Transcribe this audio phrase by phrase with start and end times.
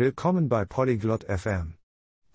[0.00, 1.78] Willkommen bei Polyglot FM.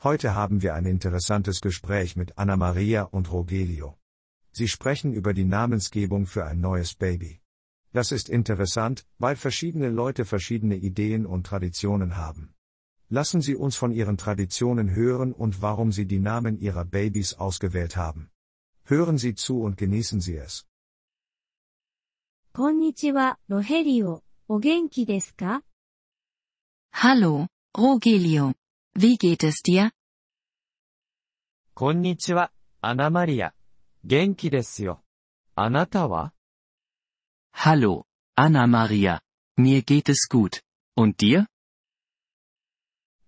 [0.04, 3.98] Heute haben wir ein interessantes Gespräch mit Anna Maria und Rogelio.
[4.52, 7.42] Sie sprechen über die Namensgebung für ein neues Baby.
[7.94, 12.54] Das ist interessant, weil verschiedene Leute verschiedene Ideen und Traditionen haben.
[13.10, 17.98] Lassen Sie uns von Ihren Traditionen hören und warum Sie die Namen Ihrer Babys ausgewählt
[17.98, 18.30] haben.
[18.86, 20.66] Hören Sie zu und genießen Sie es.
[22.54, 24.24] こんにちは、ロヘリオ。
[24.50, 25.64] お元気ですか
[26.94, 28.54] Hallo, Rogelio.
[28.96, 29.92] Wie geht es dir?
[31.74, 32.52] こんにちは、
[32.82, 33.54] アナマリア。
[34.04, 35.04] 元気ですよ。
[35.56, 36.34] あなたは
[37.54, 38.04] Hallo,
[38.36, 39.22] Anna Maria.
[39.58, 40.62] Mir geht es gut.
[40.98, 41.46] Und dir?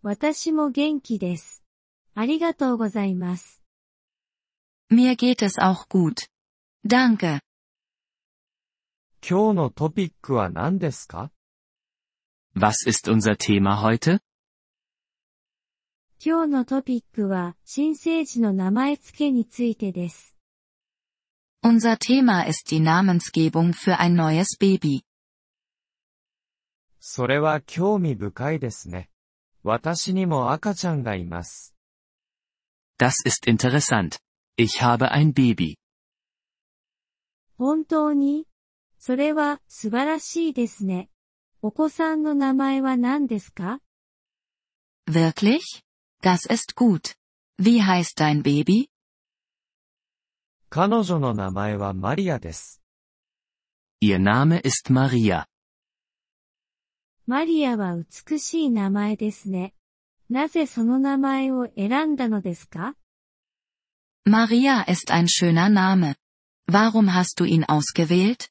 [0.02, 1.64] 私も元気です。
[2.14, 3.64] ありがとうございます。
[4.92, 6.28] Mir geht es auch gut.
[6.86, 7.40] Danke.
[9.26, 11.32] 今日のトピックは何ですか
[12.56, 14.20] Was ist unser Thema heute?
[16.21, 20.35] 今日のトピックは、新生児の名前付けについてです。
[21.65, 25.05] Unser Thema ist die Namensgebung für ein neues Baby.
[26.99, 29.09] それは興味深いですね。
[29.63, 31.77] 私にも赤ちゃんがいます。
[32.99, 34.19] Das ist interessant.
[34.57, 35.79] Ich habe ein Baby.
[37.57, 38.49] 本当に
[38.99, 41.11] それは素晴らしいですね。
[41.63, 43.81] お子さんの名前は何ですか
[45.09, 45.61] Wirklich?
[46.22, 47.16] Das ist gut.
[47.58, 48.90] Wie heißt dein Baby?
[50.70, 52.82] 彼女の名前はマリアです。
[54.02, 55.46] Ihr Name ist Maria.
[57.26, 59.74] マリアは美しい名前ですね。
[60.30, 62.96] なぜその名前を選んだのですか
[64.26, 66.16] Maria ist ein schöner Name.
[66.70, 68.50] Warum hast du ihn ausgewählt?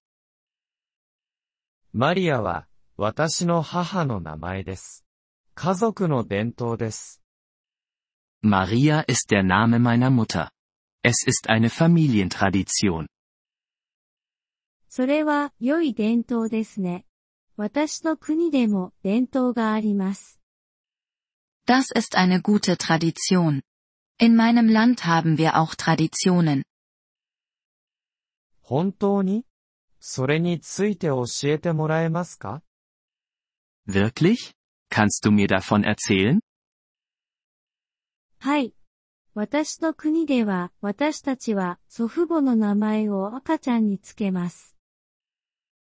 [1.92, 2.66] マリアは、
[2.96, 5.04] 私の母の名前です。
[5.54, 7.22] 家族の伝統です。
[8.42, 10.50] Maria ist der Name meiner Mutter.
[11.02, 13.06] Es ist eine Familientradition.
[14.88, 17.06] それは良い伝統ですね。
[17.56, 20.38] 私の国でも伝統があります。
[21.66, 23.62] Das ist eine gute Tradition.
[24.18, 26.62] In meinem Land haben wir auch Traditionen.
[28.60, 29.44] 本当に
[30.00, 32.62] それについて教えてもらえますか
[33.86, 34.52] Wirklich?
[34.90, 36.40] Kannst du mir davon erzählen?
[38.39, 38.73] はい。
[39.33, 44.75] 私の国では私たちは祖父母の名前を赤ちゃんにつけます。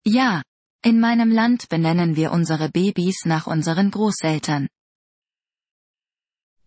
[0.05, 0.43] Ja.
[0.83, 4.69] In meinem Land benennen wir unsere Babys nach unseren Großeltern.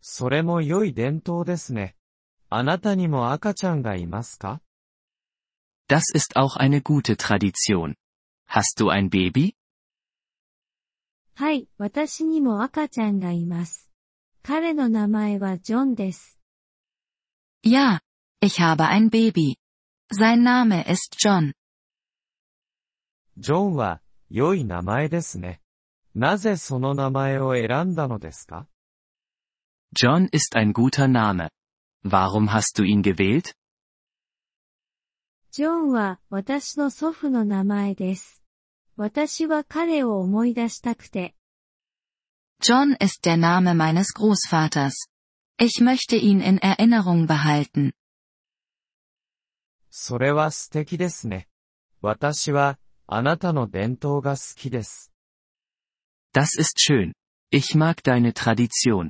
[0.01, 1.97] それも良い伝統ですね。
[2.51, 4.61] あなたにも赤ちゃんがいますか
[5.89, 7.95] Das ist auch eine gute Tradition.
[8.49, 9.56] Hast du ein Baby?
[11.35, 13.91] はい、私にも赤ちゃんがいます。
[14.44, 16.40] 彼の名前はジョンです。
[17.63, 18.00] Ja.
[18.41, 19.57] Ich habe ein Baby.
[20.12, 21.53] Sein Name ist John.
[23.38, 25.62] ジョンは、良い名前ですね。
[26.16, 28.68] なぜその名前を選んだのですか
[29.94, 31.50] John ist ein guter Name.
[32.06, 33.53] Warum hast du ihn gewählt?
[35.52, 38.44] ジョンは私の祖父の名前です。
[38.96, 41.35] 私は彼を思い出したくて。
[42.63, 45.07] John ist der Name meines Großvaters.
[45.57, 47.94] Ich möchte ihn in Erinnerung behalten.
[49.90, 51.47] それは素敵ですね。
[52.02, 55.12] 私は、あなたの伝統が好きです。
[56.34, 57.13] Das ist schön.
[57.52, 59.09] Ich mag deine Tradition.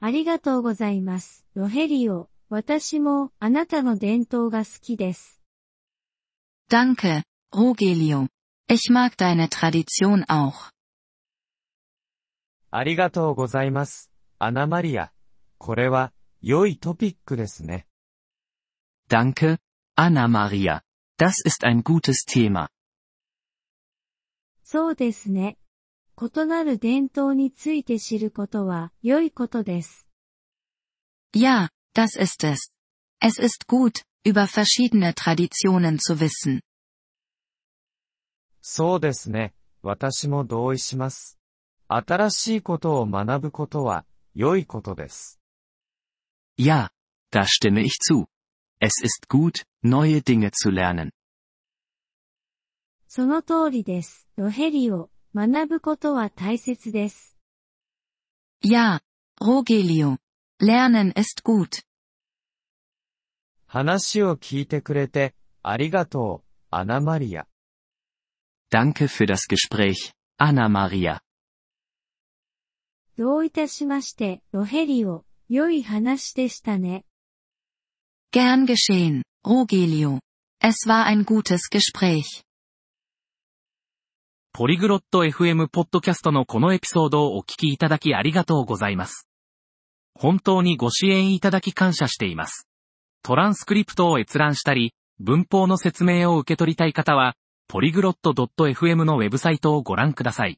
[0.00, 1.44] ありがとうございます。
[1.54, 2.28] ロヘリオ。
[2.48, 5.42] 私もあなたの伝統が好きです。
[6.70, 7.22] Danke,
[7.52, 8.28] Rogelio.
[8.68, 10.70] Ich mag deine Tradition auch.
[12.71, 14.11] ありがとうございます。
[14.39, 15.11] アナマリア。
[15.57, 17.85] これは、良いトピックですね。
[19.09, 19.57] Danke,
[19.97, 20.81] Anna Maria.
[21.19, 22.69] Das ist ein gutes Thema.
[24.63, 25.57] そうですね。
[26.17, 30.07] 異なる伝統について知ることは良いことです。
[31.35, 32.71] Ja, das ist es.
[33.19, 36.61] Es ist gut, über verschiedene Traditionen zu wissen.
[38.61, 39.53] そうですね。
[39.81, 41.40] 私も同意します。
[41.93, 45.41] 新しいことを学ぶことは、良いことです。
[46.57, 46.89] Ja,
[47.31, 48.27] da stimme ich zu.
[48.79, 51.11] Es ist gut, neue Dinge zu lernen.
[53.07, 54.29] その通りです。
[54.37, 55.09] ロヘリオ。
[55.35, 57.37] 学ぶことは大切です。
[58.63, 59.01] Ja,
[59.41, 60.17] Rogelio.
[60.61, 61.83] Lernen ist gut.
[63.67, 67.47] 話を聞いてくれて、ありがとう、アナマリア。
[68.71, 71.19] Danke für das Gespräch, Anna Maria.
[73.21, 77.05] どういたしまして、ロヘリオ、良い話でしたね。
[78.33, 80.21] Gern geschehen, Rogelio.
[80.59, 82.23] Es war ein gutes Gespräch.
[84.53, 89.29] ポリグロット FM ポッドキャストのこのエピソードをお聞きいただきありがとうございます。
[90.15, 92.67] 本当にご支援いただき感謝しています。
[93.21, 97.35] トランスクリプトを閲覧したり、文法の説明を受け取りたい方は、
[97.67, 100.57] ポリグロット .fm のウェブサイトをご覧ください。